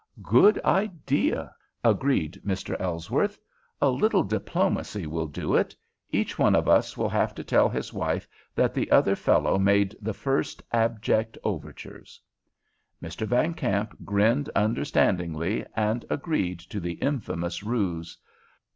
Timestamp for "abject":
10.73-11.37